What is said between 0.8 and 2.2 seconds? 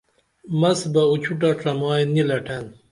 بہ اُچھوٹہ ڇمائی